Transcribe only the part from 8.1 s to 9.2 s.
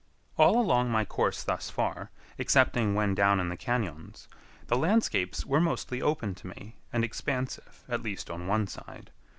on one side.